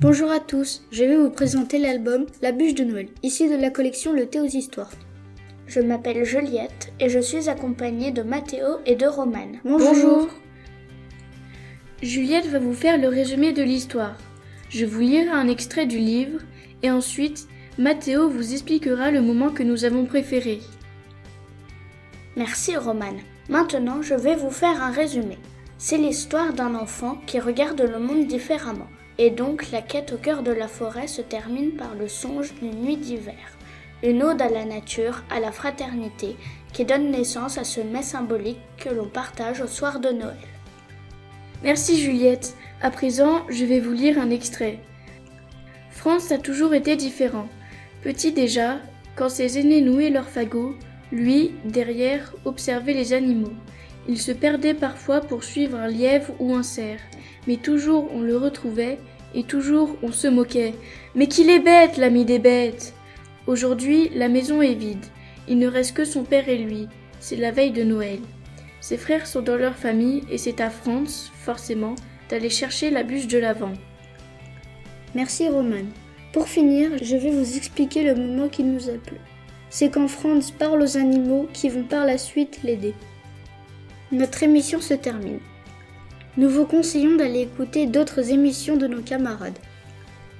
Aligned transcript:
Bonjour 0.00 0.30
à 0.30 0.40
tous, 0.40 0.82
je 0.90 1.04
vais 1.04 1.16
vous 1.16 1.28
présenter 1.28 1.78
l'album 1.78 2.24
La 2.40 2.52
bûche 2.52 2.74
de 2.74 2.84
Noël, 2.84 3.08
ici 3.22 3.50
de 3.50 3.56
la 3.56 3.68
collection 3.68 4.14
Le 4.14 4.26
Thé 4.26 4.40
aux 4.40 4.46
histoires. 4.46 4.90
Je 5.68 5.80
m'appelle 5.80 6.24
Juliette 6.24 6.94
et 6.98 7.10
je 7.10 7.18
suis 7.18 7.50
accompagnée 7.50 8.10
de 8.10 8.22
Mathéo 8.22 8.78
et 8.86 8.96
de 8.96 9.04
Romane. 9.04 9.60
Bonjour. 9.66 10.30
Juliette 12.02 12.46
va 12.46 12.58
vous 12.58 12.72
faire 12.72 12.96
le 12.96 13.08
résumé 13.08 13.52
de 13.52 13.62
l'histoire. 13.62 14.16
Je 14.70 14.86
vous 14.86 15.00
lirai 15.00 15.28
un 15.28 15.46
extrait 15.46 15.84
du 15.84 15.98
livre 15.98 16.40
et 16.82 16.90
ensuite 16.90 17.48
Mathéo 17.76 18.30
vous 18.30 18.54
expliquera 18.54 19.10
le 19.10 19.20
moment 19.20 19.50
que 19.50 19.62
nous 19.62 19.84
avons 19.84 20.06
préféré. 20.06 20.60
Merci 22.34 22.74
Romane. 22.74 23.20
Maintenant, 23.50 24.00
je 24.00 24.14
vais 24.14 24.36
vous 24.36 24.50
faire 24.50 24.82
un 24.82 24.90
résumé. 24.90 25.36
C'est 25.76 25.98
l'histoire 25.98 26.54
d'un 26.54 26.76
enfant 26.76 27.18
qui 27.26 27.40
regarde 27.40 27.82
le 27.82 27.98
monde 27.98 28.26
différemment. 28.26 28.88
Et 29.18 29.28
donc, 29.28 29.70
la 29.70 29.82
quête 29.82 30.14
au 30.14 30.16
cœur 30.16 30.42
de 30.42 30.52
la 30.52 30.68
forêt 30.68 31.08
se 31.08 31.20
termine 31.20 31.72
par 31.72 31.94
le 31.94 32.08
songe 32.08 32.54
d'une 32.54 32.80
nuit 32.80 32.96
d'hiver. 32.96 33.57
Une 34.04 34.22
ode 34.22 34.40
à 34.40 34.48
la 34.48 34.64
nature, 34.64 35.24
à 35.28 35.40
la 35.40 35.50
fraternité, 35.50 36.36
qui 36.72 36.84
donne 36.84 37.10
naissance 37.10 37.58
à 37.58 37.64
ce 37.64 37.80
mets 37.80 38.02
symbolique 38.02 38.60
que 38.76 38.90
l'on 38.90 39.08
partage 39.08 39.60
au 39.60 39.66
soir 39.66 39.98
de 39.98 40.10
Noël. 40.10 40.36
Merci 41.64 42.00
Juliette. 42.00 42.54
À 42.80 42.92
présent, 42.92 43.42
je 43.48 43.64
vais 43.64 43.80
vous 43.80 43.92
lire 43.92 44.20
un 44.20 44.30
extrait. 44.30 44.78
France 45.90 46.30
a 46.30 46.38
toujours 46.38 46.74
été 46.74 46.94
différent. 46.94 47.48
Petit 48.04 48.30
déjà, 48.30 48.78
quand 49.16 49.28
ses 49.28 49.58
aînés 49.58 49.80
nouaient 49.80 50.10
leurs 50.10 50.28
fagots, 50.28 50.76
lui, 51.10 51.50
derrière, 51.64 52.32
observait 52.44 52.94
les 52.94 53.12
animaux. 53.12 53.54
Il 54.06 54.20
se 54.20 54.30
perdait 54.30 54.74
parfois 54.74 55.20
pour 55.20 55.42
suivre 55.42 55.76
un 55.76 55.88
lièvre 55.88 56.32
ou 56.38 56.54
un 56.54 56.62
cerf, 56.62 57.00
mais 57.48 57.56
toujours 57.56 58.08
on 58.14 58.20
le 58.20 58.36
retrouvait 58.36 58.98
et 59.34 59.42
toujours 59.42 59.96
on 60.04 60.12
se 60.12 60.28
moquait. 60.28 60.74
Mais 61.16 61.26
qu'il 61.26 61.50
est 61.50 61.58
bête, 61.58 61.96
l'ami 61.96 62.24
des 62.24 62.38
bêtes 62.38 62.94
Aujourd'hui, 63.48 64.10
la 64.14 64.28
maison 64.28 64.60
est 64.60 64.74
vide. 64.74 65.06
Il 65.48 65.58
ne 65.58 65.68
reste 65.68 65.96
que 65.96 66.04
son 66.04 66.22
père 66.22 66.50
et 66.50 66.58
lui. 66.58 66.86
C'est 67.18 67.34
la 67.34 67.50
veille 67.50 67.70
de 67.70 67.82
Noël. 67.82 68.18
Ses 68.82 68.98
frères 68.98 69.26
sont 69.26 69.40
dans 69.40 69.56
leur 69.56 69.74
famille 69.74 70.22
et 70.30 70.36
c'est 70.36 70.60
à 70.60 70.68
Franz, 70.68 71.30
forcément, 71.32 71.94
d'aller 72.28 72.50
chercher 72.50 72.90
la 72.90 73.04
bûche 73.04 73.26
de 73.26 73.38
l'Avent. 73.38 73.72
Merci 75.14 75.48
Roman. 75.48 75.86
Pour 76.34 76.46
finir, 76.46 76.90
je 77.00 77.16
vais 77.16 77.30
vous 77.30 77.56
expliquer 77.56 78.02
le 78.02 78.16
moment 78.16 78.50
qui 78.50 78.64
nous 78.64 78.90
a 78.90 78.98
plu. 78.98 79.16
C'est 79.70 79.88
quand 79.88 80.08
Franz 80.08 80.52
parle 80.52 80.82
aux 80.82 80.98
animaux 80.98 81.48
qui 81.54 81.70
vont 81.70 81.84
par 81.84 82.04
la 82.04 82.18
suite 82.18 82.60
l'aider. 82.62 82.92
Notre 84.12 84.42
émission 84.42 84.82
se 84.82 84.92
termine. 84.92 85.40
Nous 86.36 86.50
vous 86.50 86.66
conseillons 86.66 87.16
d'aller 87.16 87.40
écouter 87.40 87.86
d'autres 87.86 88.30
émissions 88.30 88.76
de 88.76 88.86
nos 88.86 89.00
camarades. 89.00 89.58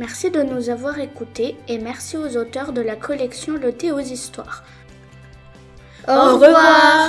Merci 0.00 0.30
de 0.30 0.42
nous 0.42 0.70
avoir 0.70 0.98
écoutés 0.98 1.58
et 1.68 1.76
merci 1.76 2.16
aux 2.16 2.38
auteurs 2.38 2.72
de 2.72 2.80
la 2.80 2.96
collection 2.96 3.58
Le 3.58 3.70
thé 3.70 3.92
aux 3.92 3.98
histoires. 3.98 4.64
Au 6.08 6.36
revoir 6.36 6.99